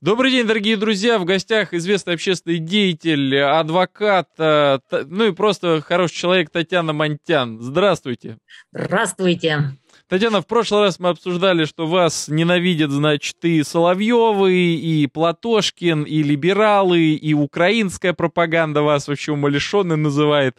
[0.00, 1.18] Добрый день, дорогие друзья.
[1.18, 7.60] В гостях известный общественный деятель, адвокат, э, ну и просто хороший человек Татьяна Монтян.
[7.60, 8.38] Здравствуйте.
[8.70, 9.76] Здравствуйте.
[10.06, 16.22] Татьяна, в прошлый раз мы обсуждали, что вас ненавидят, значит, и Соловьевы, и Платошкин, и
[16.22, 20.56] либералы, и украинская пропаганда вас вообще умалишенный называет.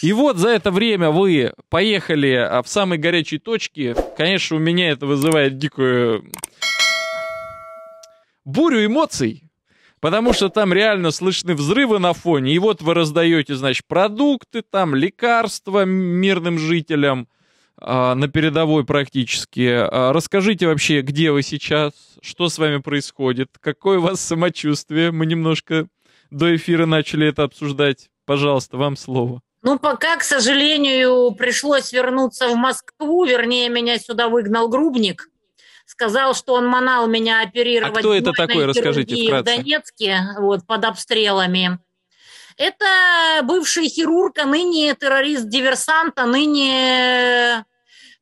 [0.00, 3.94] И вот за это время вы поехали а, в самой горячей точке.
[4.16, 6.24] Конечно, у меня это вызывает дикую
[8.44, 9.44] бурю эмоций,
[10.00, 12.54] потому что там реально слышны взрывы на фоне.
[12.54, 17.28] И вот вы раздаете, значит, продукты, там лекарства мирным жителям
[17.78, 19.68] а, на передовой практически.
[19.68, 25.12] А, расскажите вообще, где вы сейчас, что с вами происходит, какое у вас самочувствие.
[25.12, 25.86] Мы немножко
[26.30, 28.08] до эфира начали это обсуждать.
[28.24, 29.40] Пожалуйста, вам слово.
[29.62, 35.28] Ну, пока, к сожалению, пришлось вернуться в Москву, вернее, меня сюда выгнал Грубник
[35.86, 37.96] сказал, что он манал меня оперировать.
[37.96, 39.54] А кто это такой, расскажите вкратце.
[39.54, 41.78] В Донецке, вот, под обстрелами.
[42.56, 47.64] Это бывший хирург, а ныне террорист-диверсант, а ныне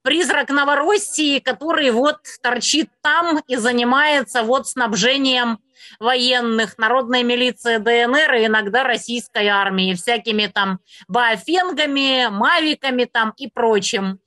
[0.03, 5.59] призрак Новороссии, который вот торчит там и занимается вот снабжением
[5.99, 14.21] военных, народной милиции ДНР и иногда российской армии, всякими там баофенгами, мавиками там и прочим.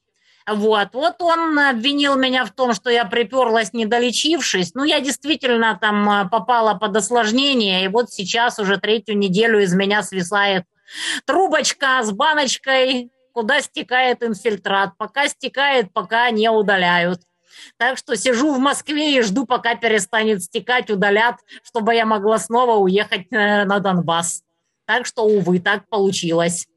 [0.48, 0.90] Вот.
[0.94, 4.74] вот он обвинил меня в том, что я приперлась, не долечившись.
[4.74, 9.74] Ну, я действительно там а, попала под осложнение, и вот сейчас уже третью неделю из
[9.74, 10.66] меня свисает
[11.26, 14.98] трубочка с баночкой, куда стекает инфильтрат.
[14.98, 17.22] Пока стекает, пока не удаляют.
[17.78, 22.76] Так что сижу в Москве и жду, пока перестанет стекать, удалят, чтобы я могла снова
[22.78, 24.44] уехать э, на Донбасс.
[24.86, 26.68] Так что, увы, так получилось.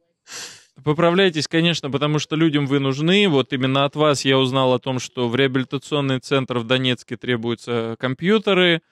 [0.87, 3.29] Поправляйтесь, конечно, потому что людям вы нужны.
[3.29, 7.97] Вот именно от вас я узнал о том, что в реабилитационный центр в Донецке требуются
[7.98, 8.83] компьютеры.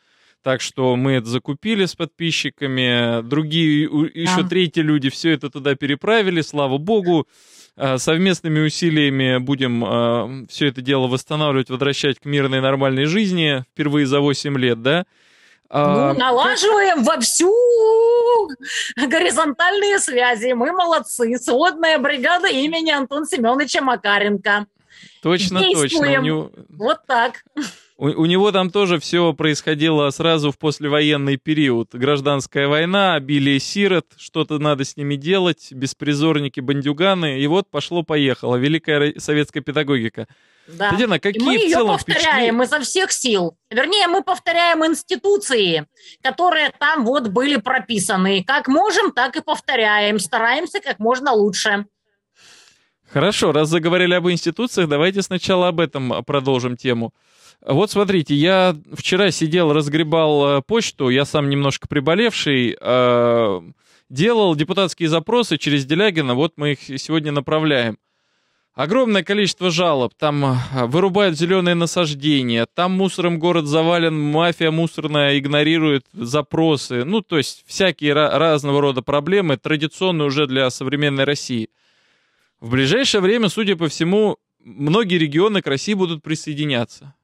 [0.42, 3.22] Так что мы это закупили с подписчиками.
[3.22, 4.48] Другие, еще да.
[4.48, 7.28] третьи люди все это туда переправили, слава богу.
[7.76, 14.08] А, совместными усилиями будем а, все это дело восстанавливать, возвращать к мирной нормальной жизни впервые
[14.08, 15.04] за 8 лет, да?
[15.70, 17.16] Ну, налаживаем как...
[17.16, 17.52] вовсю
[18.96, 20.52] горизонтальные связи.
[20.52, 21.36] Мы молодцы.
[21.38, 24.66] Сводная бригада имени Антона Семеновича Макаренко.
[25.22, 25.90] Точно, Действуем.
[25.90, 26.24] точно.
[26.24, 26.50] него...
[26.70, 27.44] Вот так.
[27.96, 31.90] У, у него там тоже все происходило сразу в послевоенный период.
[31.92, 37.38] Гражданская война, обилие сирот, что-то надо с ними делать, беспризорники, бандюганы.
[37.40, 38.56] И вот пошло-поехало.
[38.56, 40.26] Великая советская педагогика.
[40.66, 40.90] Да.
[40.90, 43.56] Татьяна, какие и мы ее повторяем изо всех сил.
[43.70, 45.86] Вернее, мы повторяем институции,
[46.22, 48.42] которые там вот были прописаны.
[48.42, 50.18] Как можем, так и повторяем.
[50.18, 51.86] Стараемся как можно лучше.
[53.08, 57.12] Хорошо, раз заговорили об институциях, давайте сначала об этом продолжим тему.
[57.64, 63.60] Вот смотрите, я вчера сидел, разгребал э, почту, я сам немножко приболевший, э,
[64.10, 67.96] делал депутатские запросы через Делягина, вот мы их сегодня направляем.
[68.74, 70.12] Огромное количество жалоб.
[70.14, 77.04] Там э, вырубают зеленые насаждения, там мусором город завален, мафия мусорная игнорирует запросы.
[77.04, 81.70] Ну, то есть всякие разного рода проблемы, традиционные уже для современной России.
[82.60, 87.14] В ближайшее время, судя по всему, многие регионы к России будут присоединяться.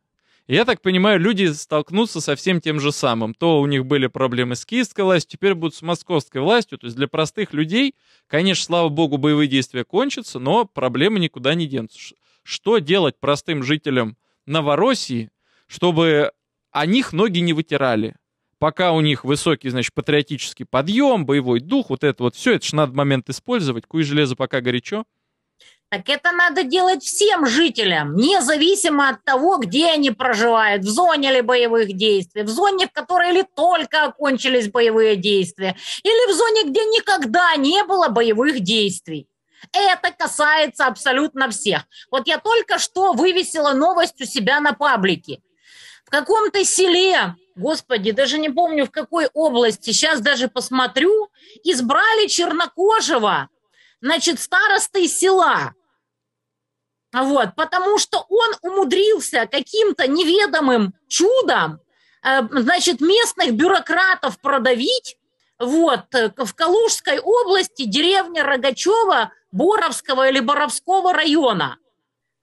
[0.51, 3.35] Я так понимаю, люди столкнутся со всем тем же самым.
[3.35, 6.77] То у них были проблемы с киевской властью, теперь будут с московской властью.
[6.77, 7.95] То есть для простых людей,
[8.27, 12.17] конечно, слава богу, боевые действия кончатся, но проблемы никуда не денутся.
[12.43, 15.31] Что делать простым жителям Новороссии,
[15.69, 16.33] чтобы
[16.73, 18.17] о них ноги не вытирали?
[18.59, 22.75] Пока у них высокий, значит, патриотический подъем, боевой дух, вот это вот все, это же
[22.75, 23.87] надо момент использовать.
[23.87, 25.05] Куй железо пока горячо.
[25.91, 31.41] Так это надо делать всем жителям, независимо от того, где они проживают, в зоне ли
[31.41, 36.85] боевых действий, в зоне, в которой ли только окончились боевые действия, или в зоне, где
[36.85, 39.27] никогда не было боевых действий.
[39.73, 41.83] Это касается абсолютно всех.
[42.13, 45.43] Вот я только что вывесила новость у себя на паблике.
[46.05, 51.31] В каком-то селе, господи, даже не помню в какой области, сейчас даже посмотрю,
[51.65, 53.49] избрали чернокожего,
[54.01, 55.75] значит, старостой села.
[57.13, 61.81] Вот, потому что он умудрился каким-то неведомым чудом,
[62.23, 65.17] э, значит, местных бюрократов продавить,
[65.59, 71.79] вот, э, в Калужской области, деревня Рогачева, Боровского или Боровского района.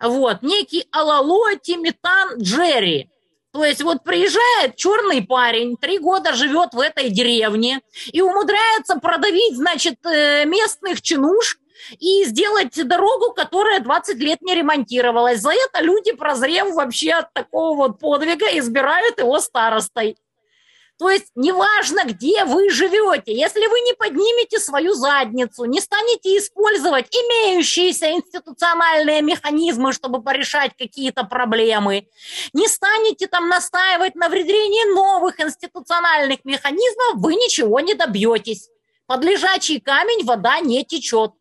[0.01, 3.09] Вот, некий Алало Тимитан Джерри.
[3.53, 7.81] То есть вот приезжает черный парень, три года живет в этой деревне
[8.11, 11.57] и умудряется продавить, значит, э, местных чинуш,
[11.99, 15.41] и сделать дорогу, которая 20 лет не ремонтировалась.
[15.41, 20.17] За это люди, прозрев вообще от такого вот подвига, избирают его старостой.
[20.97, 27.13] То есть неважно, где вы живете, если вы не поднимете свою задницу, не станете использовать
[27.13, 32.07] имеющиеся институциональные механизмы, чтобы порешать какие-то проблемы,
[32.53, 38.69] не станете там настаивать на внедрении новых институциональных механизмов, вы ничего не добьетесь.
[39.05, 41.31] Под лежачий камень вода не течет.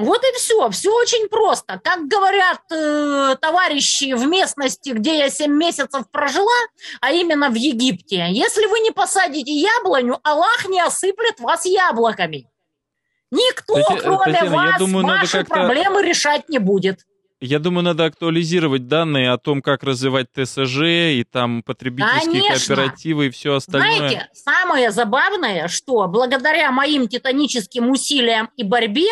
[0.00, 0.70] Вот и все.
[0.70, 1.80] Все очень просто.
[1.82, 6.46] Как говорят э, товарищи в местности, где я 7 месяцев прожила,
[7.00, 12.48] а именно в Египте, если вы не посадите яблоню, Аллах не осыплет вас яблоками.
[13.30, 17.00] Никто, Татьяна, кроме Татьяна, вас, думаю, ваши проблемы решать не будет.
[17.42, 22.76] Я думаю, надо актуализировать данные о том, как развивать ТСЖ и там потребительские Конечно.
[22.76, 23.96] кооперативы и все остальное.
[23.96, 29.08] Знаете, самое забавное, что благодаря моим титаническим усилиям и борьбе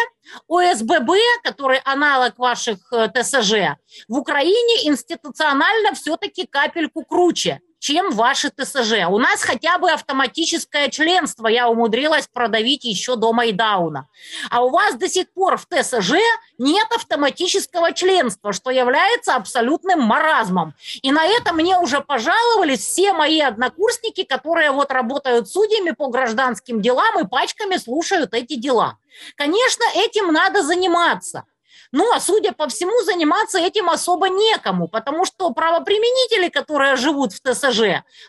[0.47, 1.11] ОСББ,
[1.43, 3.79] который аналог ваших э, ТСЖ,
[4.09, 9.07] в Украине институционально все-таки капельку круче чем ваши ТСЖ.
[9.09, 14.09] У нас хотя бы автоматическое членство я умудрилась продавить еще до Майдауна.
[14.51, 16.15] А у вас до сих пор в ТСЖ
[16.59, 20.75] нет автоматического членства, что является абсолютным маразмом.
[21.03, 26.81] И на это мне уже пожаловались все мои однокурсники, которые вот работают судьями по гражданским
[26.81, 28.99] делам и пачками слушают эти дела.
[29.37, 31.45] Конечно, этим надо заниматься.
[31.93, 37.41] Ну, а судя по всему, заниматься этим особо некому, потому что правоприменители, которые живут в
[37.41, 37.81] ТСЖ,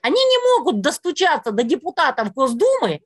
[0.01, 3.01] они не могут достучаться до депутатов Госдумы.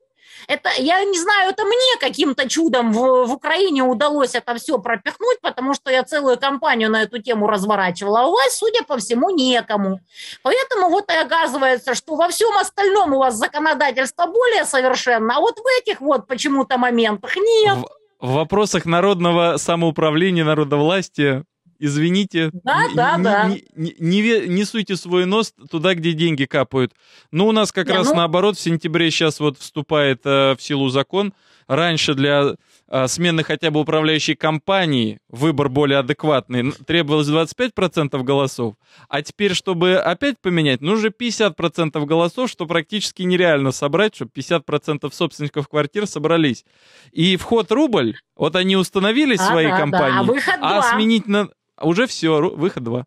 [0.48, 5.40] Это, я не знаю, это мне каким-то чудом в, в Украине удалось это все пропихнуть,
[5.40, 9.30] потому что я целую кампанию на эту тему разворачивала, а у вас, судя по всему,
[9.30, 10.00] некому.
[10.42, 15.58] Поэтому вот и оказывается, что во всем остальном у вас законодательство более совершенно, а вот
[15.58, 21.44] в этих вот почему-то моментах нет в вопросах народного самоуправления, народовластия,
[21.78, 23.48] извините, да, не, да, не, да.
[23.48, 26.92] Не, не, не, не суйте свой нос туда, где деньги капают.
[27.30, 28.16] Ну, у нас как не, раз ну...
[28.16, 31.34] наоборот, в сентябре сейчас вот вступает э, в силу закон.
[31.66, 32.56] Раньше для
[33.06, 38.74] смены хотя бы управляющей компании выбор более адекватный требовалось 25% голосов,
[39.08, 45.68] а теперь, чтобы опять поменять, нужно 50% голосов, что практически нереально собрать, чтобы 50% собственников
[45.68, 46.64] квартир собрались.
[47.12, 50.58] И вход рубль, вот они установили а, свои да, компании, да.
[50.60, 51.48] а, а сменить на...
[51.80, 53.04] Уже все, выход 2.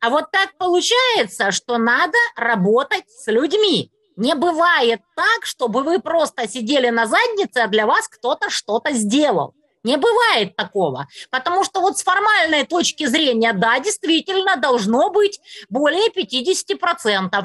[0.00, 3.90] А вот так получается, что надо работать с людьми.
[4.16, 9.54] Не бывает так, чтобы вы просто сидели на заднице, а для вас кто-то что-то сделал.
[9.84, 11.08] Не бывает такого.
[11.30, 17.44] Потому что вот с формальной точки зрения, да, действительно должно быть более 50%.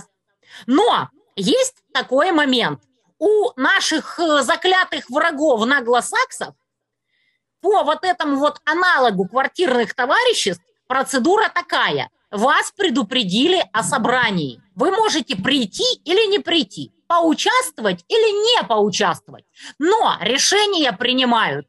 [0.68, 2.81] Но есть такой момент.
[3.19, 6.54] У наших э, заклятых врагов наглосаксов
[7.62, 12.10] по вот этому вот аналогу квартирных товариществ процедура такая.
[12.30, 14.62] Вас предупредили о собрании.
[14.77, 19.44] Вы можете прийти или не прийти, поучаствовать или не поучаствовать.
[19.79, 21.65] Но решения принимают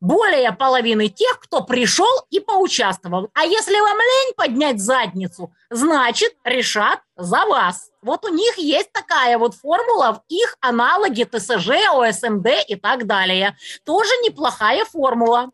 [0.00, 3.30] более половины тех, кто пришел и поучаствовал.
[3.32, 7.90] А если вам лень поднять задницу, значит, решат за вас.
[8.02, 13.56] Вот у них есть такая вот формула, в их аналоге ТСЖ, ОСМД и так далее.
[13.86, 15.52] Тоже неплохая формула.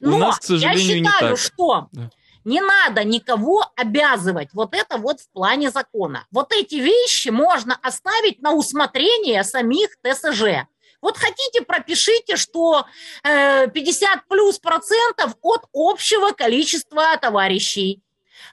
[0.00, 1.38] Но у нас, к сожалению, я считаю, не так.
[1.38, 2.10] что да.
[2.44, 4.48] Не надо никого обязывать.
[4.52, 6.26] Вот это вот в плане закона.
[6.30, 10.66] Вот эти вещи можно оставить на усмотрение самих ТСЖ.
[11.02, 12.86] Вот хотите, пропишите, что
[13.24, 18.02] э, 50 плюс процентов от общего количества товарищей.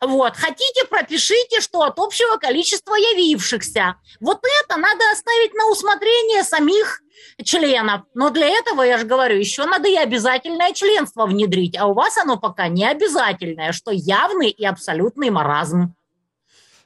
[0.01, 0.35] Вот.
[0.35, 3.95] Хотите, пропишите, что от общего количества явившихся.
[4.19, 7.01] Вот это надо оставить на усмотрение самих
[7.43, 8.01] членов.
[8.13, 11.77] Но для этого, я же говорю, еще надо и обязательное членство внедрить.
[11.77, 15.95] А у вас оно пока не обязательное, что явный и абсолютный маразм.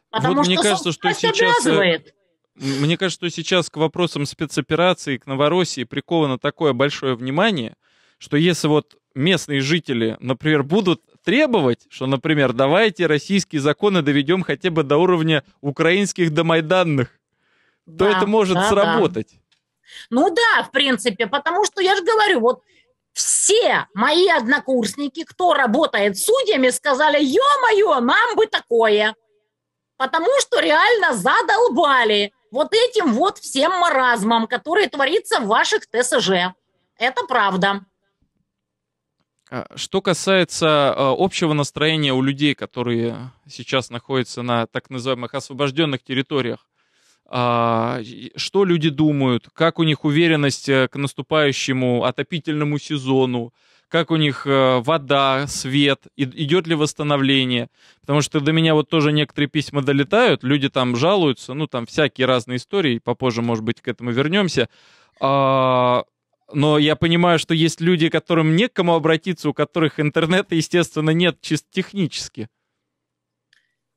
[0.10, 1.66] Потому вот что мне кажется, что сейчас...
[1.66, 2.16] Э, обязывает.
[2.56, 7.76] Мне кажется, что сейчас к вопросам спецоперации, к Новороссии приковано такое большое внимание,
[8.18, 14.70] что если вот местные жители, например, будут требовать, что, например, давайте российские законы доведем хотя
[14.70, 17.10] бы до уровня украинских домайданных,
[17.86, 19.30] да, то это может да, сработать.
[19.32, 19.38] Да.
[20.10, 22.64] Ну да, в принципе, потому что я же говорю, вот
[23.14, 29.16] все мои однокурсники, кто работает судьями, сказали, ё-моё, нам бы такое.
[29.98, 36.54] Потому что реально задолбали вот этим вот всем маразмом, который творится в ваших ТСЖ.
[36.98, 37.82] Это правда.
[39.52, 46.02] А, что касается а, общего настроения у людей, которые сейчас находятся на так называемых освобожденных
[46.02, 46.66] территориях,
[47.26, 48.00] а,
[48.38, 53.54] что люди думают, как у них уверенность э, к наступающему отопительному сезону,
[53.90, 57.70] как у них э, вода, свет, идет ли восстановление.
[58.02, 62.26] Потому что до меня вот тоже некоторые письма долетают, люди там жалуются, ну там всякие
[62.26, 64.70] разные истории, попозже, может быть, к этому вернемся.
[66.54, 71.12] Но я понимаю, что есть люди, которым не к кому обратиться, у которых интернета, естественно,
[71.12, 72.50] нет чисто технически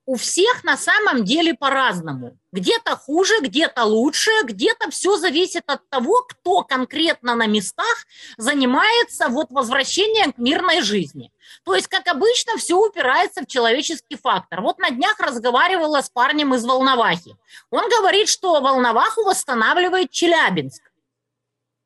[0.07, 2.39] у всех на самом деле по-разному.
[2.53, 8.07] Где-то хуже, где-то лучше, где-то все зависит от того, кто конкретно на местах
[8.37, 11.33] занимается вот возвращением к мирной жизни.
[11.65, 14.61] То есть, как обычно, все упирается в человеческий фактор.
[14.61, 17.37] Вот на днях разговаривала с парнем из Волновахи.
[17.71, 20.84] Он говорит, что Волноваху восстанавливает Челябинск.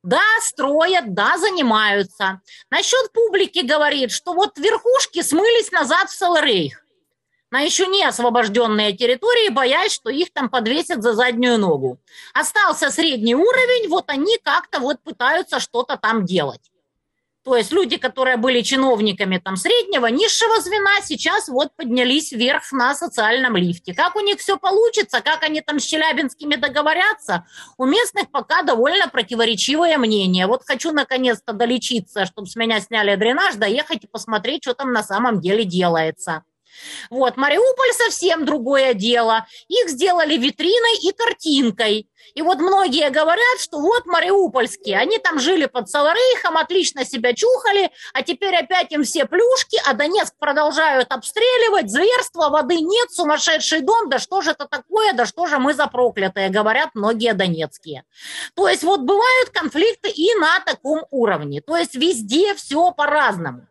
[0.02, 2.40] Да, строят, да, занимаются.
[2.70, 6.84] Насчет публики говорит, что вот верхушки смылись назад в Саларейх
[7.50, 11.98] на еще не освобожденные территории, боясь, что их там подвесят за заднюю ногу.
[12.34, 16.60] Остался средний уровень, вот они как-то вот пытаются что-то там делать.
[17.48, 22.94] То есть люди, которые были чиновниками там среднего, низшего звена, сейчас вот поднялись вверх на
[22.94, 23.94] социальном лифте.
[23.94, 27.46] Как у них все получится, как они там с челябинскими договорятся,
[27.78, 30.46] у местных пока довольно противоречивое мнение.
[30.46, 35.02] Вот хочу наконец-то долечиться, чтобы с меня сняли дренаж, доехать и посмотреть, что там на
[35.02, 36.42] самом деле делается.
[37.10, 39.46] Вот, Мариуполь совсем другое дело.
[39.68, 42.08] Их сделали витриной и картинкой.
[42.34, 47.90] И вот многие говорят, что вот мариупольские, они там жили под Саларейхом, отлично себя чухали,
[48.12, 54.08] а теперь опять им все плюшки, а Донецк продолжают обстреливать, зверство, воды нет, сумасшедший дом,
[54.08, 58.04] да что же это такое, да что же мы за проклятые, говорят многие донецкие.
[58.54, 63.66] То есть вот бывают конфликты и на таком уровне, то есть везде все по-разному.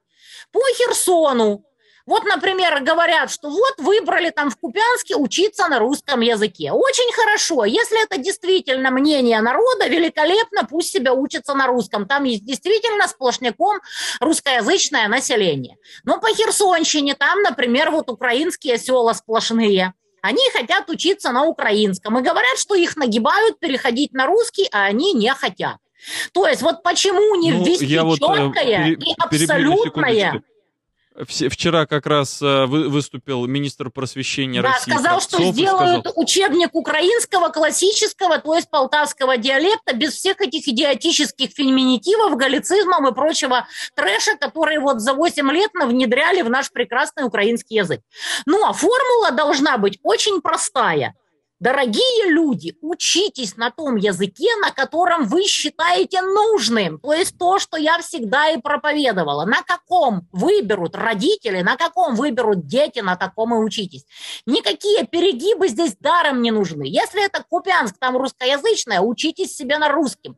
[0.52, 1.67] По Херсону
[2.08, 6.72] вот, например, говорят, что вот выбрали там в Купянске учиться на русском языке.
[6.72, 7.66] Очень хорошо.
[7.66, 12.08] Если это действительно мнение народа, великолепно, пусть себя учатся на русском.
[12.08, 13.82] Там есть действительно сплошняком
[14.22, 15.76] русскоязычное население.
[16.06, 19.94] Но по Херсонщине там, например, вот украинские села сплошные.
[20.22, 25.12] Они хотят учиться на украинском и говорят, что их нагибают переходить на русский, а они
[25.12, 25.76] не хотят.
[26.32, 30.42] То есть вот почему не ну, ввести вот, э, четкое и абсолютное
[31.26, 34.92] Вчера как раз э, выступил министр просвещения да, России.
[34.92, 36.24] сказал, Кравцов, что сделают сказал...
[36.24, 43.68] учебник украинского, классического, то есть полтавского диалекта, без всех этих идиотических феминитивов, галлицизмов и прочего
[43.96, 48.02] трэша, которые вот за 8 лет внедряли в наш прекрасный украинский язык.
[48.46, 51.16] Ну, а формула должна быть очень простая–
[51.60, 57.00] Дорогие люди, учитесь на том языке, на котором вы считаете нужным.
[57.00, 59.44] То есть то, что я всегда и проповедовала.
[59.46, 64.06] На каком выберут родители, на каком выберут дети, на таком и учитесь.
[64.46, 66.84] Никакие перегибы здесь даром не нужны.
[66.84, 70.38] Если это Купянск, там русскоязычное, учитесь себе на русском.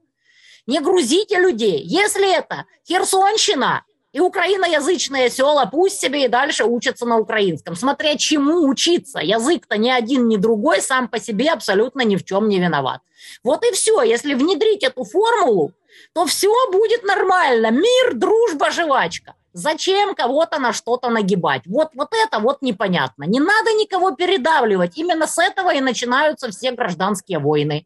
[0.67, 1.81] Не грузите людей.
[1.83, 7.75] Если это Херсонщина, и украиноязычные села пусть себе и дальше учатся на украинском.
[7.75, 9.19] Смотря чему учиться.
[9.19, 13.01] Язык-то ни один, ни другой сам по себе абсолютно ни в чем не виноват.
[13.43, 14.01] Вот и все.
[14.01, 15.73] Если внедрить эту формулу,
[16.13, 17.71] то все будет нормально.
[17.71, 19.35] Мир, дружба, жвачка.
[19.53, 21.63] Зачем кого-то на что-то нагибать?
[21.65, 23.23] Вот, вот это вот непонятно.
[23.23, 24.97] Не надо никого передавливать.
[24.97, 27.85] Именно с этого и начинаются все гражданские войны.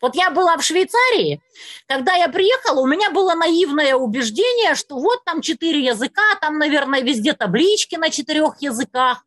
[0.00, 1.40] Вот я была в Швейцарии,
[1.86, 7.02] когда я приехала, у меня было наивное убеждение, что вот там четыре языка, там, наверное,
[7.02, 9.24] везде таблички на четырех языках.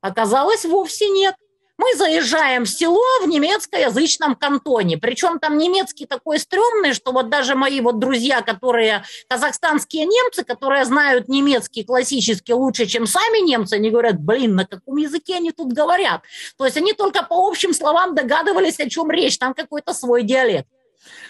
[0.00, 1.34] Оказалось, вовсе нет
[1.78, 4.96] мы заезжаем в село в немецкоязычном кантоне.
[4.98, 10.84] Причем там немецкий такой стрёмный, что вот даже мои вот друзья, которые казахстанские немцы, которые
[10.84, 15.72] знают немецкий классический лучше, чем сами немцы, они говорят, блин, на каком языке они тут
[15.72, 16.22] говорят?
[16.56, 20.68] То есть они только по общим словам догадывались, о чем речь, там какой-то свой диалект.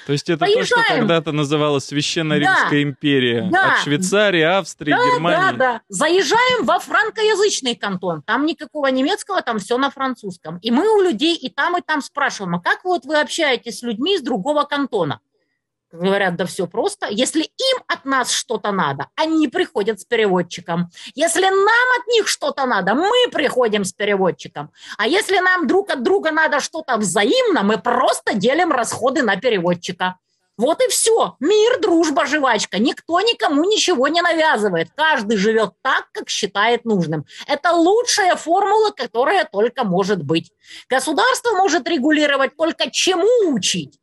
[0.07, 0.69] То есть это Поезжаем.
[0.69, 2.83] то, что когда-то называлось Священная Римская да.
[2.83, 3.49] империя.
[3.51, 3.73] Да.
[3.73, 5.59] От Швейцарии, Австрии, да, Германии.
[5.59, 5.81] Да, да.
[5.89, 8.23] Заезжаем во франкоязычный кантон.
[8.23, 10.59] Там никакого немецкого, там все на французском.
[10.59, 13.83] И мы у людей и там, и там спрашиваем, а как вот вы общаетесь с
[13.83, 15.19] людьми из другого кантона?
[15.93, 17.07] Говорят, да все просто.
[17.09, 20.91] Если им от нас что-то надо, они приходят с переводчиком.
[21.15, 24.73] Если нам от них что-то надо, мы приходим с переводчиком.
[24.99, 30.17] А если нам друг от друга надо что-то взаимно, мы просто делим расходы на переводчика.
[30.59, 31.37] Вот и все.
[31.39, 32.79] Мир, дружба, жвачка.
[32.79, 34.89] Никто никому ничего не навязывает.
[34.97, 37.27] Каждый живет так, как считает нужным.
[37.47, 40.51] Это лучшая формула, которая только может быть.
[40.89, 44.01] Государство может регулировать только чему учить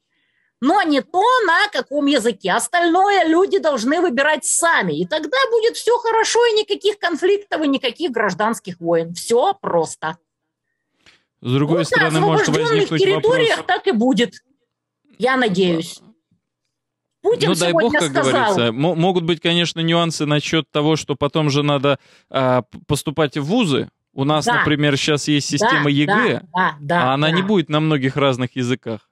[0.64, 2.54] но не то, на каком языке.
[2.54, 4.94] Остальное люди должны выбирать сами.
[4.94, 9.14] И тогда будет все хорошо, и никаких конфликтов, и никаких гражданских войн.
[9.14, 10.18] Все просто.
[11.42, 13.76] С другой вот стороны, может возникнуть территориях вопрос...
[13.76, 14.36] так и будет.
[15.20, 16.00] Я надеюсь.
[17.22, 18.62] Путин ну, дай бог, как сказал, говорится.
[18.68, 23.90] М- могут быть, конечно, нюансы насчет того, что потом же надо а, поступать в вузы.
[24.14, 24.60] У нас, да.
[24.60, 27.36] например, сейчас есть система да, ЕГЭ, да, да, да, а она да.
[27.36, 29.10] не будет на многих разных языках.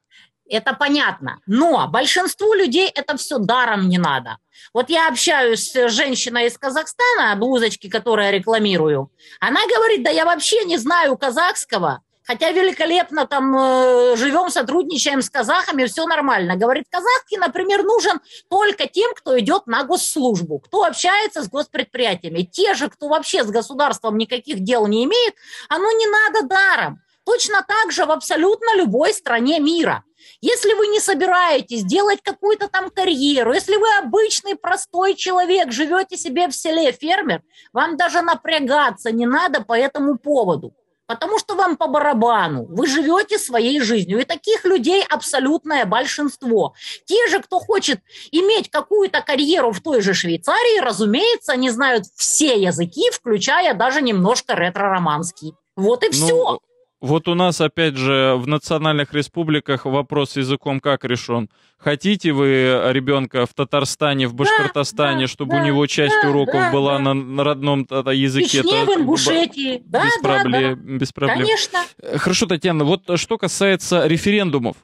[0.51, 1.39] Это понятно.
[1.47, 4.37] Но большинству людей это все даром не надо.
[4.73, 9.09] Вот я общаюсь с женщиной из Казахстана, блузочки, которую рекламирую.
[9.39, 12.01] Она говорит, да я вообще не знаю казахского.
[12.23, 16.55] Хотя великолепно там э, живем, сотрудничаем с казахами, все нормально.
[16.55, 22.43] Говорит, казахский, например, нужен только тем, кто идет на госслужбу, кто общается с госпредприятиями.
[22.43, 25.33] Те же, кто вообще с государством никаких дел не имеет,
[25.69, 27.01] оно не надо даром.
[27.25, 30.03] Точно так же в абсолютно любой стране мира.
[30.41, 36.47] Если вы не собираетесь делать какую-то там карьеру, если вы обычный простой человек, живете себе
[36.47, 37.41] в селе, фермер,
[37.73, 40.73] вам даже напрягаться не надо по этому поводу.
[41.11, 44.21] Потому что вам по барабану, вы живете своей жизнью.
[44.21, 46.73] И таких людей абсолютное большинство.
[47.03, 47.99] Те же, кто хочет
[48.31, 54.55] иметь какую-то карьеру в той же Швейцарии, разумеется, они знают все языки, включая даже немножко
[54.55, 55.53] ретро-романский.
[55.75, 56.59] Вот и ну, все.
[57.01, 61.49] Вот у нас, опять же, в национальных республиках вопрос с языком как решен?
[61.79, 66.61] Хотите вы ребенка в Татарстане, в Башкортостане, да, чтобы да, у него часть да, уроков
[66.61, 67.03] да, была да.
[67.05, 68.61] На, на родном языке?
[68.61, 69.81] Чечне, в Ингушетии.
[69.85, 70.97] Да, без, да, проблем, да.
[70.97, 71.39] без проблем.
[71.39, 71.79] Конечно.
[72.03, 74.77] Э, хорошо, Татьяна, вот что касается референдумов.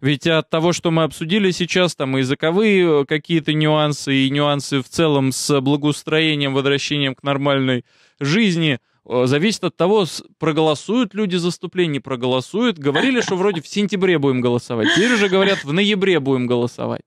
[0.00, 4.88] Ведь от того, что мы обсудили сейчас, там и языковые какие-то нюансы, и нюансы в
[4.88, 7.84] целом с благоустроением, возвращением к нормальной
[8.20, 10.06] жизни– Э, зависит от того,
[10.38, 12.78] проголосуют люди за вступление, не проголосуют.
[12.78, 14.88] Говорили, что вроде в сентябре будем голосовать.
[14.94, 17.02] Теперь уже говорят, в ноябре будем голосовать.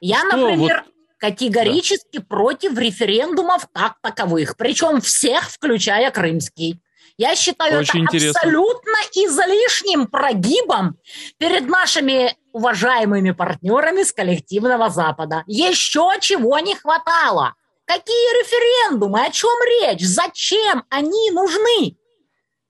[0.00, 0.94] Я, что, например, вот...
[1.18, 2.24] категорически да.
[2.28, 4.56] против референдумов как таковых.
[4.56, 6.80] Причем всех, включая крымский.
[7.16, 8.38] Я считаю Очень это интересно.
[8.38, 10.96] абсолютно излишним прогибом
[11.38, 15.42] перед нашими уважаемыми партнерами с коллективного Запада.
[15.46, 17.54] Еще чего не хватало.
[17.88, 19.24] Какие референдумы?
[19.24, 20.06] О чем речь?
[20.06, 21.96] Зачем они нужны?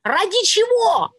[0.04, 1.10] Ради чего?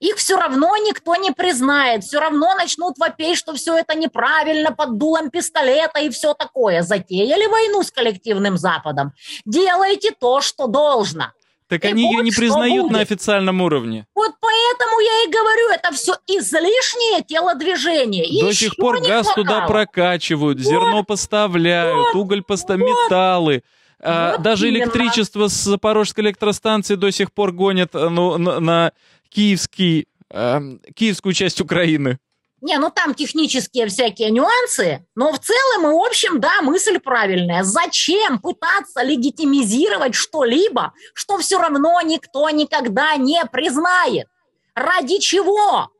[0.00, 4.96] Их все равно никто не признает, все равно начнут вопить, что все это неправильно, под
[4.96, 6.80] дулом пистолета и все такое.
[6.80, 9.12] Затеяли войну с коллективным Западом?
[9.44, 11.32] Делайте то, что должно.
[11.68, 14.06] Так и они вот ее не признают на официальном уровне.
[14.14, 18.42] Вот поэтому я и говорю, это все излишнее телодвижение.
[18.42, 19.46] До сих пор газ хватало.
[19.46, 23.62] туда прокачивают, вот, зерно поставляют, вот, уголь поставляют, вот, металлы.
[24.00, 24.82] А, вот даже именно.
[24.82, 28.92] электричество с Запорожской электростанции до сих пор гонят э, ну, на, на
[29.30, 30.60] киевский, э,
[30.94, 32.18] киевскую часть Украины.
[32.64, 37.62] Не, ну там технические всякие нюансы, но в целом и в общем, да, мысль правильная.
[37.62, 44.28] Зачем пытаться легитимизировать что-либо, что все равно никто никогда не признает?
[44.74, 45.90] Ради чего?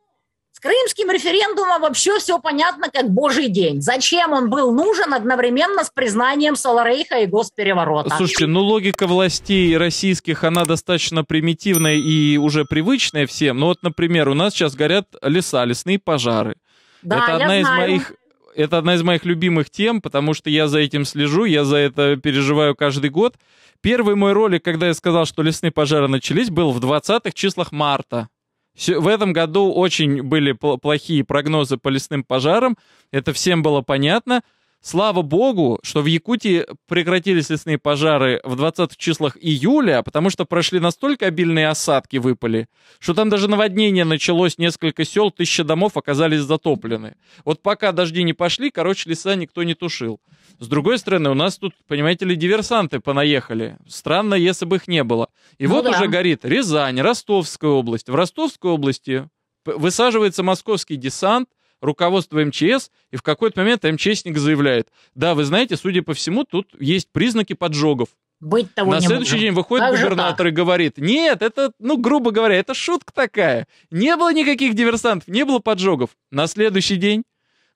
[0.65, 3.83] Крымским референдумом вообще все понятно как божий день.
[3.83, 8.15] Зачем он был нужен одновременно с признанием Саларейха и госпереворота?
[8.17, 13.59] Слушайте, ну логика властей российских, она достаточно примитивная и уже привычная всем.
[13.59, 16.55] Ну вот, например, у нас сейчас горят леса, лесные пожары.
[17.03, 17.81] Да, это одна я из знаю.
[17.81, 18.13] моих
[18.55, 22.15] это одна из моих любимых тем, потому что я за этим слежу, я за это
[22.15, 23.35] переживаю каждый год.
[23.81, 28.29] Первый мой ролик, когда я сказал, что лесные пожары начались, был в 20-х числах марта.
[28.75, 32.77] В этом году очень были плохие прогнозы по лесным пожарам,
[33.11, 34.41] это всем было понятно.
[34.85, 40.79] Слава богу, что в Якутии прекратились лесные пожары в 20 числах июля, потому что прошли
[40.79, 42.67] настолько обильные осадки выпали,
[42.99, 47.15] что там даже наводнение началось, несколько сел, тысяча домов оказались затоплены.
[47.45, 50.21] Вот пока дожди не пошли, короче, леса никто не тушил.
[50.59, 53.79] С другой стороны, у нас тут, понимаете ли, диверсанты понаехали.
[53.87, 55.29] Странно, если бы их не было.
[55.57, 55.97] И ну вот да.
[55.97, 58.07] уже горит Рязань, Ростовская область.
[58.07, 59.27] В Ростовской области
[59.65, 61.49] высаживается московский десант,
[61.81, 66.69] руководство МЧС, и в какой-то момент МЧСник заявляет, да, вы знаете, судя по всему, тут
[66.79, 68.09] есть признаки поджогов.
[68.41, 69.45] Быть того На не следующий может.
[69.45, 73.67] день выходит Как губернатор и говорит, нет, это, ну, грубо говоря, это шутка такая.
[73.91, 76.11] Не было никаких диверсантов, не было поджогов.
[76.31, 77.23] На следующий день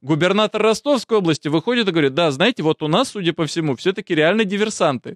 [0.02, 4.14] губернатор Ростовской области выходит и говорит, да, знаете, вот у нас, судя по всему, все-таки
[4.14, 5.16] реально диверсанты.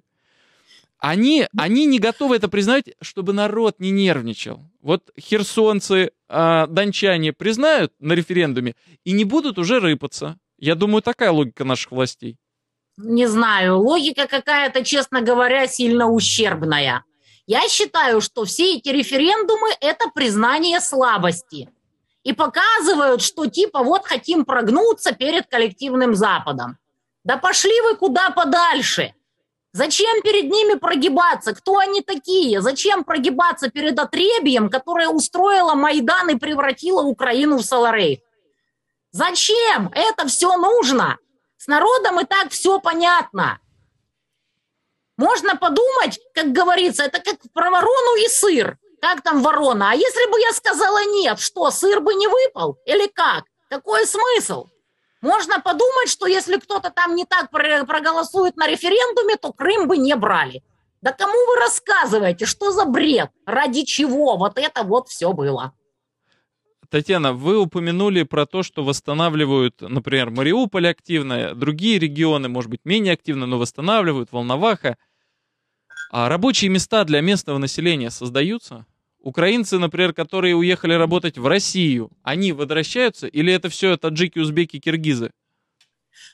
[1.06, 4.64] Они, они не готовы это признать, чтобы народ не нервничал.
[4.80, 10.38] Вот херсонцы, э, дончане признают на референдуме и не будут уже рыпаться.
[10.56, 12.38] Я думаю, такая логика наших властей.
[12.96, 17.04] Не знаю, логика какая-то, честно говоря, сильно ущербная.
[17.46, 21.68] Я считаю, что все эти референдумы– это признание слабости.
[22.22, 26.78] И показывают, что типа вот хотим прогнуться перед коллективным Западом.
[27.24, 29.12] Да пошли вы куда подальше.
[29.74, 31.52] Зачем перед ними прогибаться?
[31.52, 32.60] Кто они такие?
[32.60, 38.22] Зачем прогибаться перед отребием, которое устроило Майдан и превратило Украину в Соларей?
[39.10, 41.18] Зачем это все нужно?
[41.56, 43.58] С народом и так все понятно.
[45.16, 48.78] Можно подумать, как говорится, это как про ворону и сыр.
[49.00, 49.90] Как там ворона?
[49.90, 52.78] А если бы я сказала нет, что, сыр бы не выпал?
[52.86, 53.42] Или как?
[53.68, 54.68] Какой смысл?
[55.24, 60.14] Можно подумать, что если кто-то там не так проголосует на референдуме, то Крым бы не
[60.16, 60.62] брали.
[61.00, 62.44] Да кому вы рассказываете?
[62.44, 63.30] Что за бред?
[63.46, 65.72] Ради чего вот это вот все было?
[66.90, 73.14] Татьяна, вы упомянули про то, что восстанавливают, например, Мариуполь активно, другие регионы, может быть, менее
[73.14, 74.98] активно, но восстанавливают, Волноваха.
[76.10, 78.84] А рабочие места для местного населения создаются?
[79.24, 85.30] Украинцы, например, которые уехали работать в Россию, они возвращаются или это все таджики, узбеки, киргизы?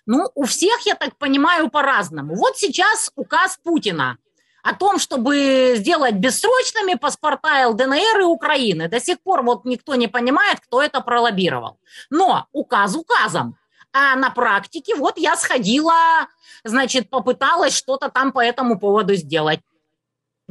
[0.07, 2.35] Ну, у всех, я так понимаю, по-разному.
[2.35, 4.19] Вот сейчас указ Путина
[4.65, 8.89] о том, чтобы сделать бессрочными паспорта ЛДНР и Украины.
[8.89, 11.79] До сих пор вот никто не понимает, кто это пролоббировал.
[12.11, 13.57] Но указ указом.
[13.93, 16.27] А на практике вот я сходила,
[16.65, 19.61] значит, попыталась что-то там по этому поводу сделать.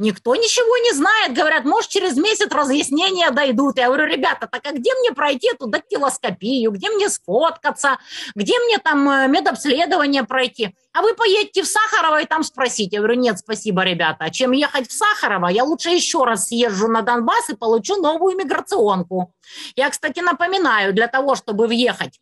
[0.00, 1.34] Никто ничего не знает.
[1.34, 3.76] Говорят, может, через месяц разъяснения дойдут.
[3.76, 6.70] Я говорю, ребята, так а где мне пройти эту дактилоскопию?
[6.70, 7.98] Где мне сфоткаться?
[8.34, 10.74] Где мне там э, медобследование пройти?
[10.94, 12.96] А вы поедете в Сахарово и там спросите.
[12.96, 14.24] Я говорю, нет, спасибо, ребята.
[14.24, 18.38] А чем ехать в Сахарово, я лучше еще раз съезжу на Донбасс и получу новую
[18.38, 19.34] миграционку.
[19.76, 22.18] Я, кстати, напоминаю, для того, чтобы въехать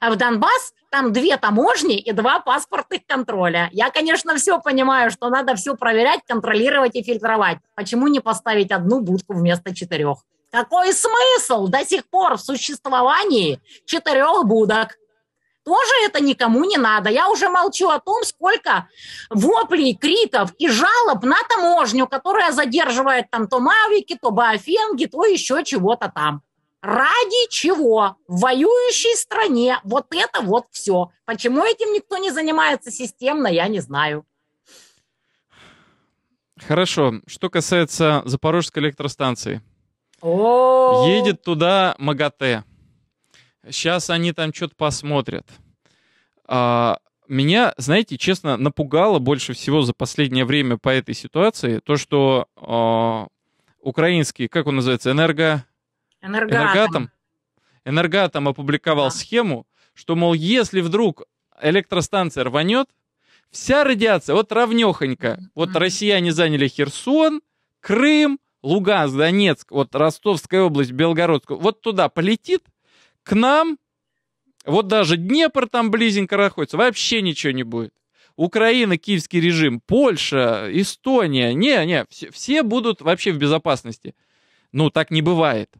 [0.00, 3.68] в Донбасс, там две таможни и два паспортных контроля.
[3.72, 7.58] Я, конечно, все понимаю, что надо все проверять, контролировать и фильтровать.
[7.74, 10.18] Почему не поставить одну будку вместо четырех?
[10.50, 14.96] Какой смысл до сих пор в существовании четырех будок?
[15.64, 17.10] Тоже это никому не надо.
[17.10, 18.88] Я уже молчу о том, сколько
[19.30, 25.64] воплей, криков и жалоб на таможню, которая задерживает там то мавики, то баофенги, то еще
[25.64, 26.42] чего-то там.
[26.82, 28.16] Ради чего?
[28.28, 31.10] В воюющей стране вот это вот все.
[31.24, 34.24] Почему этим никто не занимается системно, я не знаю.
[36.58, 37.20] Хорошо.
[37.26, 39.62] Что касается Запорожской электростанции.
[40.22, 42.64] О Едет туда МАГАТЭ.
[43.68, 45.46] Сейчас они там что-то посмотрят.
[46.46, 52.46] А, меня, знаете, честно, напугало больше всего за последнее время по этой ситуации то, что
[52.56, 53.26] а,
[53.80, 55.64] украинский, как он называется, энерго...
[56.26, 56.60] Энергатом.
[56.60, 57.10] Энергатом,
[57.84, 59.10] Энергатом опубликовал да.
[59.10, 61.24] схему, что, мол, если вдруг
[61.60, 62.88] электростанция рванет,
[63.50, 67.40] вся радиация, вот равнехонько, вот россияне заняли Херсон,
[67.80, 72.62] Крым, Луганск, Донецк, вот Ростовская область, Белгородскую, вот туда полетит,
[73.22, 73.78] к нам,
[74.64, 77.94] вот даже Днепр там близенько находится, вообще ничего не будет.
[78.36, 84.14] Украина, киевский режим, Польша, Эстония, не-не, все, все будут вообще в безопасности.
[84.72, 85.70] Ну, так не бывает.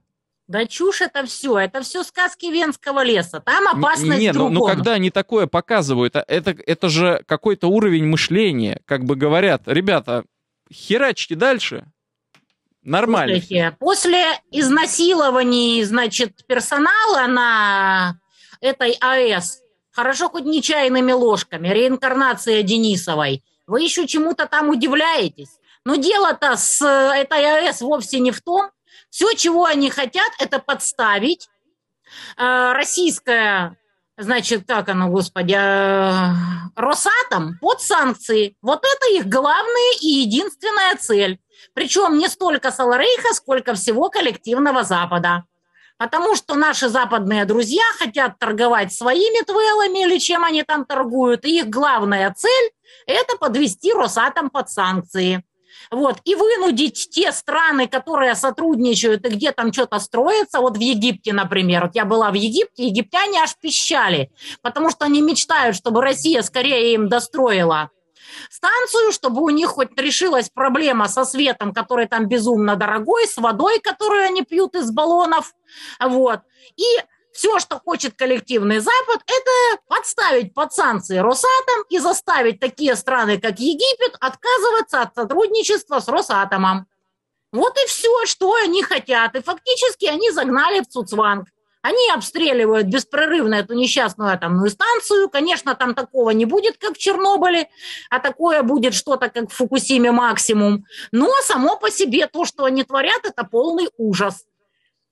[0.48, 3.40] Да чушь это все, это все сказки Венского леса.
[3.40, 8.06] Там опасность Не, ну, ну когда они такое показывают, а это, это же какой-то уровень
[8.06, 8.80] мышления.
[8.84, 10.24] Как бы говорят, ребята,
[10.72, 11.86] херачьте дальше.
[12.82, 13.40] Нормально.
[13.40, 18.20] Слушайте, после изнасилований, значит, персонала на
[18.60, 25.58] этой АЭС, хорошо хоть нечаянными ложками, реинкарнация Денисовой, вы еще чему-то там удивляетесь.
[25.84, 28.70] Но дело-то с этой АЭС вовсе не в том,
[29.16, 31.48] все, чего они хотят, это подставить
[32.36, 33.74] э, российское,
[34.18, 36.32] значит, как оно, господи, э,
[36.76, 38.58] Росатом под санкции.
[38.60, 41.40] Вот это их главная и единственная цель.
[41.72, 45.44] Причем не столько Саларейха, сколько всего коллективного Запада.
[45.96, 51.46] Потому что наши западные друзья хотят торговать своими твелами или чем они там торгуют.
[51.46, 52.70] И их главная цель–
[53.06, 55.42] это подвести Росатом под санкции
[55.90, 61.32] вот, и вынудить те страны, которые сотрудничают и где там что-то строится, вот в Египте,
[61.32, 64.30] например, вот я была в Египте, египтяне аж пищали,
[64.62, 67.90] потому что они мечтают, чтобы Россия скорее им достроила
[68.50, 73.80] станцию, чтобы у них хоть решилась проблема со светом, который там безумно дорогой, с водой,
[73.80, 75.54] которую они пьют из баллонов,
[76.00, 76.40] вот,
[76.76, 76.84] и
[77.36, 83.58] все, что хочет коллективный Запад, это подставить под санкции Росатом и заставить такие страны, как
[83.58, 86.86] Египет, отказываться от сотрудничества с Росатомом.
[87.52, 89.34] Вот и все, что они хотят.
[89.34, 91.48] И фактически они загнали в Цуцванг.
[91.82, 95.28] Они обстреливают беспрерывно эту несчастную атомную станцию.
[95.28, 97.68] Конечно, там такого не будет, как в Чернобыле,
[98.10, 100.86] а такое будет что-то, как в Фукусиме максимум.
[101.12, 104.46] Но само по себе то, что они творят, это полный ужас.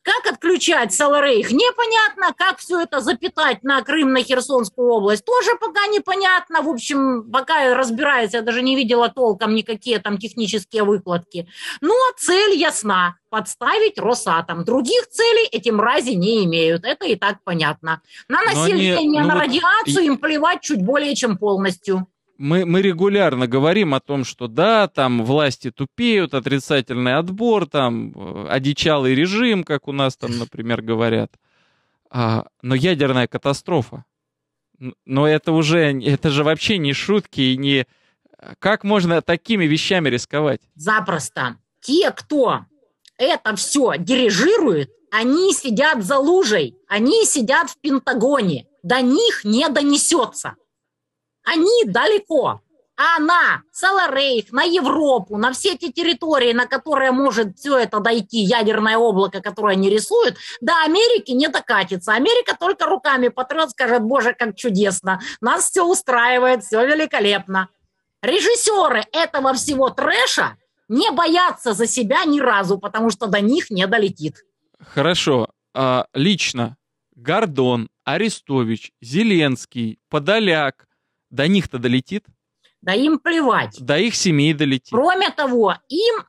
[0.05, 2.35] Как отключать Саларейх, непонятно.
[2.37, 6.61] Как все это запитать на Крым, на Херсонскую область, тоже пока непонятно.
[6.61, 11.49] В общем, пока разбирается, я даже не видела толком никакие там технические выкладки.
[11.81, 14.65] Ну, а цель ясна– подставить Росатом.
[14.65, 18.03] Других целей эти мрази не имеют, это и так понятно.
[18.29, 20.07] На население, они, ну на вот радиацию и...
[20.09, 25.25] им плевать чуть более чем полностью мы, мы регулярно говорим о том, что да, там
[25.25, 31.33] власти тупеют, отрицательный отбор, там э, одичалый режим, как у нас там, например, говорят.
[32.11, 34.05] А, но ядерная катастрофа.
[35.05, 37.87] Но это уже, это же вообще не шутки и не...
[38.59, 40.61] Как можно такими вещами рисковать?
[40.75, 41.57] Запросто.
[41.81, 42.67] Те, кто
[43.17, 48.67] это все дирижирует, они сидят за лужей, они сидят в Пентагоне.
[48.83, 50.57] До них не донесется.
[51.45, 52.61] Они далеко.
[52.97, 58.39] А на Саларейх, на Европу, на все эти территории, на которые может все это дойти,
[58.39, 62.13] ядерное облако, которое они рисуют, до Америки не докатится.
[62.13, 67.69] Америка только руками потрет, скажет, боже, как чудесно, нас все устраивает, все великолепно.
[68.23, 70.57] Режиссеры этого всего трэша
[70.89, 74.45] не боятся за себя ни разу, потому что до них не долетит.
[74.79, 75.49] Хорошо.
[75.75, 76.77] А, лично
[77.17, 80.87] Гордон, Арестович, Зеленский, Подоляк–
[81.35, 82.25] до них-то долетит?
[82.81, 83.77] Да им плевать.
[83.81, 84.91] До их семей долетит.
[84.91, 86.25] Кроме того, им,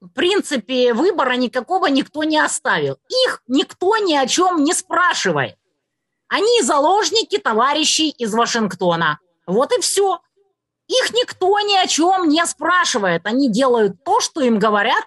[0.00, 2.98] в принципе, выбора никакого никто не оставил.
[3.08, 5.56] Их никто ни о чем не спрашивает.
[6.28, 9.18] Они заложники товарищей из Вашингтона.
[9.46, 10.20] Вот и все.
[10.88, 13.26] Их никто ни о чем не спрашивает.
[13.26, 15.04] Они делают то, что им говорят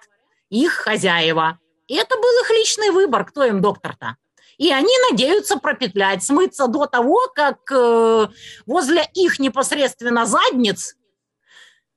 [0.48, 1.58] их хозяева.
[1.86, 4.16] И это был их личный выбор, кто им доктор-то
[4.58, 8.28] и они надеются пропетлять, смыться до того, как э,
[8.66, 10.96] возле их непосредственно задниц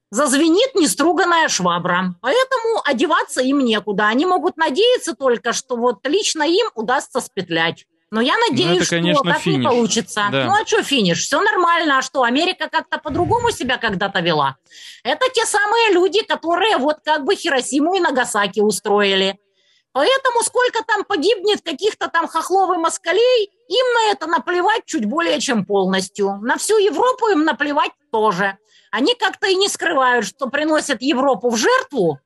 [0.10, 2.16] зазвенит неструганная швабра.
[2.22, 4.08] Поэтому одеваться им некуда.
[4.08, 7.86] Они могут надеяться только, что вот лично им удастся спетлять.
[8.10, 9.58] Но я надеюсь, ну, это, конечно, что так финиш.
[9.58, 10.28] не получится.
[10.32, 10.46] Да.
[10.46, 11.20] Ну а что финиш?
[11.24, 11.98] Все нормально.
[11.98, 14.56] А что, Америка как-то по-другому себя когда-то вела?
[15.04, 19.38] Это те самые люди, которые вот как бы Хиросиму и Нагасаки устроили.
[19.98, 25.40] Поэтому сколько там погибнет каких-то там хохлов и москалей, им на это наплевать чуть более
[25.40, 26.38] чем полностью.
[26.44, 28.60] На всю Европу им наплевать тоже.
[28.92, 32.20] Они как-то и не скрывают, что приносят Европу в жертву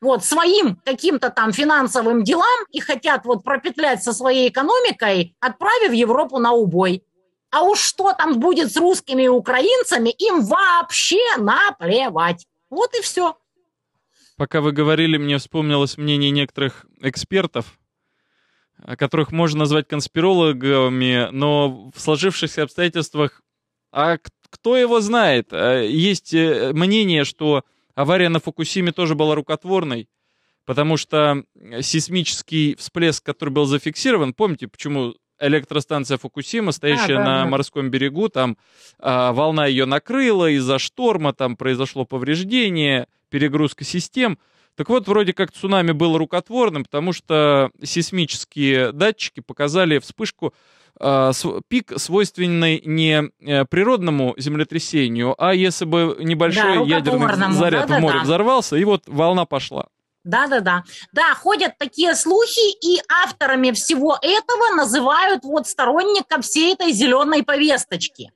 [0.00, 6.38] вот, своим каким-то там финансовым делам и хотят вот пропетлять со своей экономикой, отправив Европу
[6.38, 7.02] на убой.
[7.50, 12.46] А уж что там будет с русскими и украинцами, им вообще наплевать.
[12.70, 13.36] Вот и все.
[14.40, 17.78] Пока вы говорили, мне вспомнилось мнение некоторых экспертов,
[18.96, 23.42] которых можно назвать конспирологами, но в сложившихся обстоятельствах,
[23.92, 24.16] а
[24.48, 25.48] кто его знает?
[25.52, 30.08] А, есть э, мнение, что авария на Фукусиме тоже была рукотворной,
[30.64, 31.44] потому что
[31.82, 37.46] сейсмический всплеск, который был зафиксирован, помните, почему электростанция Фукусима, стоящая а, да, на да.
[37.46, 38.56] морском берегу, там
[38.98, 44.38] а, волна ее накрыла, из-за шторма там произошло повреждение, перегрузка систем.
[44.76, 50.54] Так вот, вроде как цунами было рукотворным, потому что сейсмические датчики показали вспышку,
[50.98, 51.32] э,
[51.68, 58.00] пик, свойственный не э, природному землетрясению, а если бы небольшой да, ядерный заряд да, в
[58.00, 59.88] море да, взорвался, и вот волна пошла.
[60.24, 60.84] Да-да-да.
[61.12, 68.30] Да, ходят такие слухи, и авторами всего этого называют вот сторонников всей этой зеленой повесточки.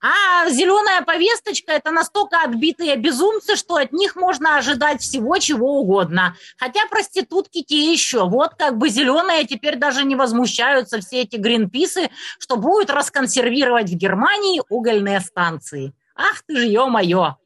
[0.00, 6.34] А зеленая повесточка– это настолько отбитые безумцы, что от них можно ожидать всего, чего угодно.
[6.58, 8.24] Хотя проститутки те еще.
[8.28, 12.10] Вот как бы зеленые теперь даже не возмущаются все эти гринписы,
[12.40, 15.94] что будут расконсервировать в Германии угольные станции.
[16.16, 17.36] Ах ты ж, ё-моё!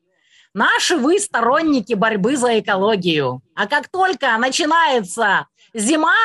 [0.57, 3.43] Наши вы сторонники борьбы за экологию.
[3.55, 6.17] А как только начинается зима,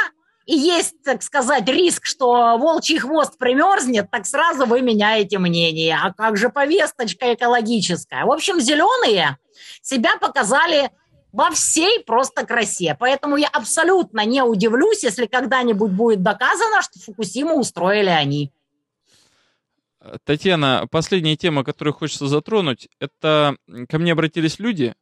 [0.45, 5.99] и есть, так сказать, риск, что волчий хвост примерзнет, так сразу вы меняете мнение.
[6.01, 8.23] А как же повесточка экологическая?
[8.23, 9.37] В общем, зеленые
[9.81, 10.91] себя показали
[11.33, 12.95] во всей просто красе.
[12.97, 18.53] Поэтому я абсолютно не удивлюсь, если когда-нибудь будет доказано, что Фукусиму устроили они.
[20.23, 23.55] Татьяна, последняя тема, которую хочется затронуть, это
[23.87, 24.95] ко мне обратились люди,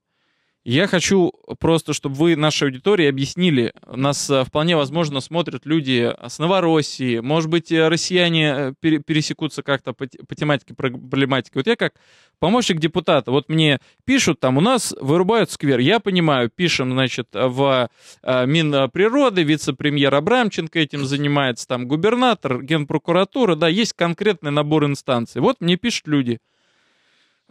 [0.65, 3.73] я хочу просто, чтобы вы нашей аудитории объяснили.
[3.87, 9.93] Нас э, вполне возможно смотрят люди с Новороссии, может быть, э, россияне э, пересекутся как-то
[9.93, 11.53] по, тематике проблематики.
[11.55, 11.93] Вот я как
[12.39, 15.79] помощник депутата, вот мне пишут там, у нас вырубают сквер.
[15.79, 17.89] Я понимаю, пишем, значит, в
[18.23, 25.41] Минприроды, вице-премьер Абрамченко этим занимается, там губернатор, генпрокуратура, да, есть конкретный набор инстанций.
[25.41, 26.39] Вот мне пишут люди–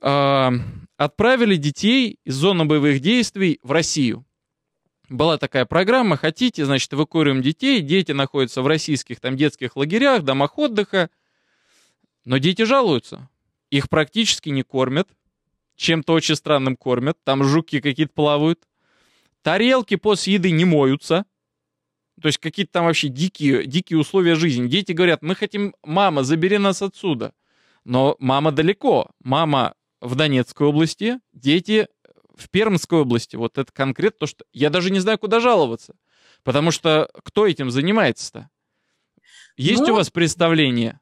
[0.00, 4.24] отправили детей из зоны боевых действий в Россию.
[5.08, 10.58] была такая программа, хотите, значит, эвакуируем детей, дети находятся в российских там детских лагерях, домах
[10.58, 11.10] отдыха,
[12.24, 13.28] но дети жалуются.
[13.70, 15.08] Их практически не кормят,
[15.76, 18.60] чем-то очень странным кормят, там жуки какие-то плавают,
[19.42, 21.24] тарелки после еды не моются,
[22.20, 24.66] то есть какие-то там вообще дикие, дикие условия жизни.
[24.66, 27.32] Дети говорят, мы хотим, мама, забери нас отсюда.
[27.84, 29.12] Но мама далеко.
[29.22, 31.88] Мама в Донецкой области, дети
[32.36, 33.36] в Пермской области.
[33.36, 34.44] Вот это конкретно то, что...
[34.52, 35.94] Я даже не знаю, куда жаловаться.
[36.44, 38.48] Потому что кто этим занимается-то?
[39.56, 41.00] Есть ну, у вас представление?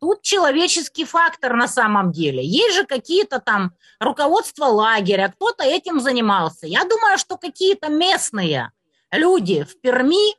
[0.00, 2.42] Тут человеческий фактор на самом деле.
[2.42, 6.66] Есть же какие-то там руководства лагеря, кто-то этим занимался.
[6.66, 8.72] Я думаю, что какие-то местные
[9.12, 10.34] люди в Перми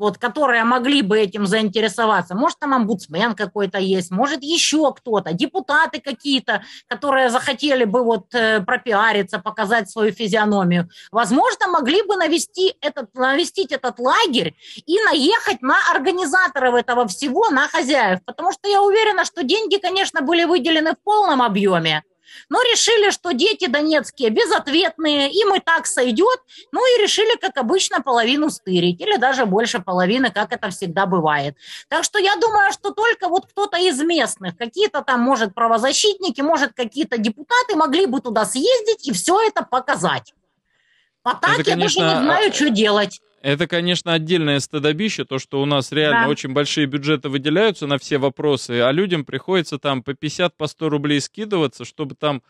[0.00, 2.34] вот, которые могли бы этим заинтересоваться.
[2.34, 8.60] Может, там омбудсмен какой-то есть, может, еще кто-то, депутаты какие-то, которые захотели бы вот э,
[8.62, 10.88] пропиариться, показать свою физиономию.
[11.12, 14.54] Возможно, могли бы навести этот, навестить этот лагерь
[14.86, 18.20] и наехать на организаторов этого всего, на хозяев.
[18.24, 22.04] Потому что я уверена, что деньги, конечно, были выделены в полном объеме,
[22.48, 26.40] но решили, что дети донецкие безответные, им и так сойдет,
[26.72, 31.56] ну и решили, как обычно, половину стырить, или даже больше половины, как это всегда бывает.
[31.88, 36.72] Так что я думаю, что только вот кто-то из местных, какие-то там, может, правозащитники, может,
[36.72, 40.34] какие-то депутаты могли бы туда съездить и все это показать.
[41.22, 43.20] А так это, конечно, я даже не знаю, а, что делать.
[43.40, 46.28] Это, конечно, отдельное стыдобище, то, что у нас реально да.
[46.28, 50.88] очень большие бюджеты выделяются на все вопросы, а людям приходится там по 50, по 100
[50.90, 52.42] рублей скидываться, чтобы там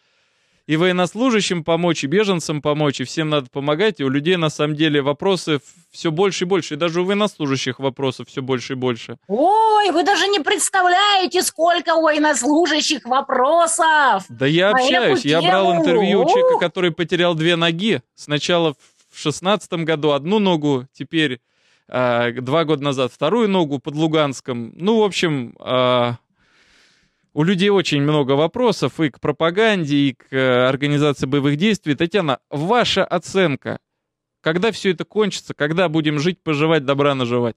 [0.66, 4.76] и военнослужащим помочь, и беженцам помочь, и всем надо помогать, и у людей на самом
[4.76, 9.18] деле вопросы все больше и больше, и даже у военнослужащих вопросов все больше и больше.
[9.26, 14.24] Ой, вы даже не представляете, сколько у военнослужащих вопросов!
[14.29, 19.85] Да я общаюсь, я брал интервью у человека, который потерял две ноги, сначала в шестнадцатом
[19.85, 21.40] году одну ногу, теперь
[21.88, 24.73] э, два года назад вторую ногу под Луганском.
[24.77, 26.12] Ну, в общем, э,
[27.33, 31.94] у людей очень много вопросов и к пропаганде, и к э, организации боевых действий.
[31.94, 33.79] Татьяна, ваша оценка,
[34.40, 37.57] когда все это кончится, когда будем жить, поживать, добра наживать?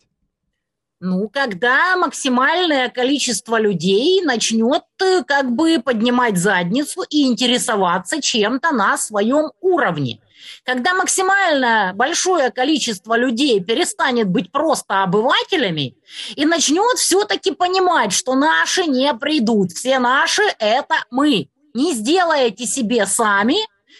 [1.06, 8.98] Ну, когда максимальное количество людей начнет э, как бы поднимать задницу и интересоваться чем-то на
[8.98, 10.22] своем уровне.
[10.63, 15.96] Когда максимально большое количество людей перестанет быть просто обывателями
[16.36, 21.48] и начнет все-таки понимать, что наши не придут, все наши– это мы.
[21.74, 23.58] Не сделаете себе сами,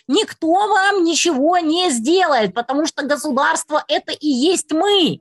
[0.08, 5.20] никто вам ничего не сделает, потому что государство– это и есть мы.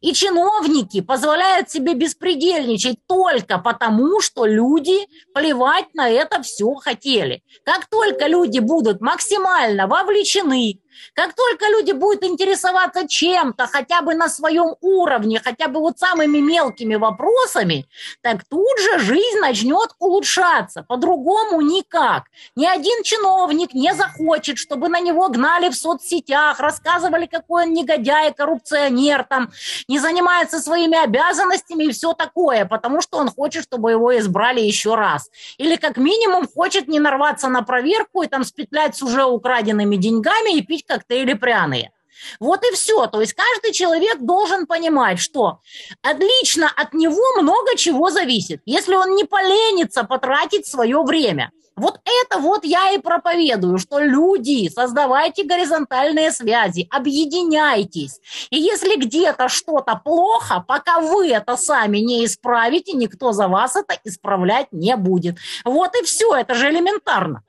[0.00, 7.42] И чиновники позволяют себе беспредельничать только потому, что люди плевать на это все хотели.
[7.64, 10.80] Как только люди будут максимально вовлечены
[11.14, 16.38] как только люди будут интересоваться чем-то, хотя бы на своем уровне, хотя бы вот самыми
[16.38, 17.86] мелкими вопросами,
[18.22, 20.82] так тут же жизнь начнет улучшаться.
[20.82, 22.24] По-другому никак.
[22.54, 28.32] Ни один чиновник не захочет, чтобы на него гнали в соцсетях, рассказывали, какой он негодяй,
[28.32, 29.50] коррупционер, там,
[29.88, 34.94] не занимается своими обязанностями и все такое, потому что он хочет, чтобы его избрали еще
[34.94, 35.30] раз.
[35.58, 40.56] Или как минимум хочет не нарваться на проверку и там спетлять с уже украденными деньгами
[40.56, 41.92] и пить коктейли пряные.
[42.40, 43.06] Вот и все.
[43.06, 45.60] То есть каждый человек должен понимать, что
[46.02, 48.62] отлично от него много чего зависит.
[48.64, 51.50] Если он не поленится потратить свое время.
[51.76, 58.18] Вот это вот я и проповедую, что люди, создавайте горизонтальные связи, объединяйтесь.
[58.48, 63.94] И если где-то что-то плохо, пока вы это сами не исправите, никто за вас это
[64.04, 65.36] исправлять не будет.
[65.66, 67.42] Вот и все, это же элементарно.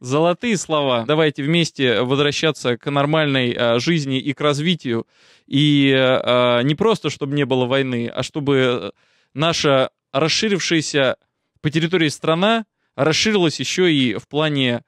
[0.00, 1.04] Золотые слова.
[1.06, 5.06] Давайте вместе возвращаться к нормальной а, жизни и к развитию.
[5.46, 8.92] И а, не просто, чтобы не было войны, а чтобы
[9.34, 11.16] наша расширившаяся
[11.60, 12.64] по территории страна
[12.96, 14.84] расширилась еще и в плане...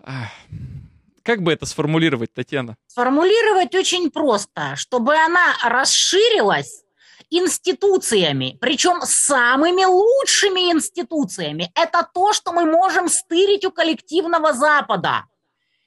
[0.00, 0.28] А,
[1.22, 2.76] как бы это сформулировать, Татьяна?
[2.86, 4.74] Сформулировать очень просто.
[4.76, 6.82] Чтобы она расширилась
[7.30, 11.70] институциями, причем самыми лучшими институциями.
[11.74, 15.24] Это то, что мы можем стырить у коллективного Запада.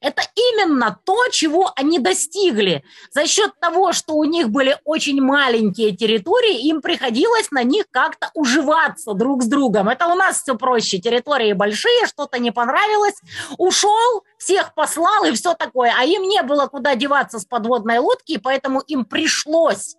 [0.02, 2.84] Это именно то, чего они достигли.
[3.12, 8.32] За счет того, что у них были очень маленькие территории, им приходилось на них как-то
[8.34, 9.90] уживаться друг с другом.
[9.90, 10.98] Это у нас все проще.
[10.98, 13.22] Территории большие, что-то не понравилось,
[13.60, 15.94] ушел, всех послал и все такое.
[15.96, 19.98] А им не было куда деваться с подводной лодки, поэтому им пришлось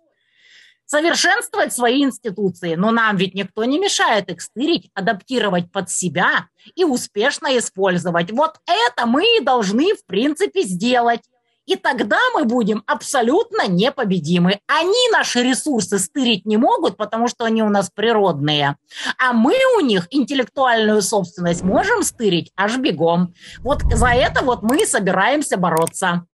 [0.93, 2.75] совершенствовать свои институции.
[2.75, 8.31] Но нам ведь никто не мешает их стырить, адаптировать под себя и успешно использовать.
[8.31, 11.21] Вот это мы и должны, в принципе, сделать.
[11.65, 14.59] И тогда мы будем абсолютно непобедимы.
[14.67, 18.75] Они наши ресурсы стырить не могут, потому что они у нас природные.
[19.17, 23.33] А мы у них интеллектуальную собственность можем стырить аж бегом.
[23.61, 26.27] Вот за это вот мы собираемся бороться.